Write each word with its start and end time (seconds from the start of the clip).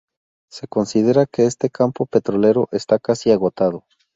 Se 0.49 0.67
considera 0.67 1.27
que 1.27 1.45
este 1.45 1.69
campo 1.69 2.07
petrolero 2.07 2.67
está 2.71 2.97
casi 2.97 3.29
agotado. 3.31 3.85